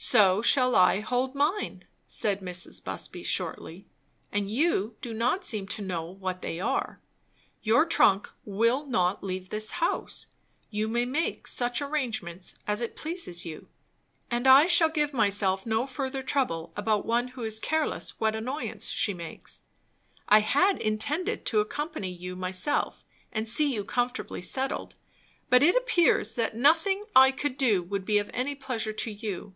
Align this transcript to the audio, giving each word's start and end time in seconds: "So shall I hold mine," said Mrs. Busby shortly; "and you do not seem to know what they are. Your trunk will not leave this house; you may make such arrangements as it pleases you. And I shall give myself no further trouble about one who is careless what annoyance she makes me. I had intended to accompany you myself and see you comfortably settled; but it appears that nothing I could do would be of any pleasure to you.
"So 0.00 0.42
shall 0.42 0.76
I 0.76 1.00
hold 1.00 1.34
mine," 1.34 1.82
said 2.06 2.40
Mrs. 2.40 2.82
Busby 2.82 3.24
shortly; 3.24 3.88
"and 4.30 4.48
you 4.48 4.94
do 5.02 5.12
not 5.12 5.44
seem 5.44 5.66
to 5.68 5.82
know 5.82 6.04
what 6.04 6.40
they 6.40 6.60
are. 6.60 7.00
Your 7.62 7.84
trunk 7.84 8.30
will 8.44 8.86
not 8.86 9.24
leave 9.24 9.48
this 9.50 9.72
house; 9.72 10.26
you 10.70 10.86
may 10.86 11.04
make 11.04 11.48
such 11.48 11.82
arrangements 11.82 12.54
as 12.64 12.80
it 12.80 12.94
pleases 12.96 13.44
you. 13.44 13.66
And 14.30 14.46
I 14.46 14.66
shall 14.66 14.88
give 14.88 15.12
myself 15.12 15.66
no 15.66 15.84
further 15.84 16.22
trouble 16.22 16.72
about 16.76 17.04
one 17.04 17.28
who 17.28 17.42
is 17.42 17.58
careless 17.58 18.20
what 18.20 18.36
annoyance 18.36 18.88
she 18.90 19.12
makes 19.12 19.58
me. 19.62 20.22
I 20.28 20.38
had 20.38 20.78
intended 20.80 21.44
to 21.46 21.58
accompany 21.60 22.12
you 22.12 22.36
myself 22.36 23.02
and 23.32 23.48
see 23.48 23.74
you 23.74 23.84
comfortably 23.84 24.42
settled; 24.42 24.94
but 25.50 25.64
it 25.64 25.74
appears 25.74 26.36
that 26.36 26.56
nothing 26.56 27.04
I 27.16 27.32
could 27.32 27.56
do 27.56 27.82
would 27.82 28.04
be 28.04 28.18
of 28.18 28.30
any 28.32 28.54
pleasure 28.54 28.92
to 28.92 29.10
you. 29.10 29.54